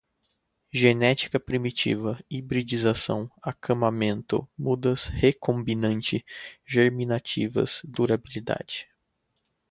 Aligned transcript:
genética 0.73 1.39
primitiva, 1.39 2.17
hibridização, 2.27 3.29
acamamento, 3.39 4.49
mudas, 4.57 5.05
recombinante, 5.05 6.25
germinativas, 6.65 7.83
durabilidade 7.85 8.89